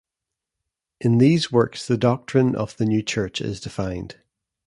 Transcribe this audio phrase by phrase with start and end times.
[0.99, 4.15] In these works the doctrine of The New Church is defined.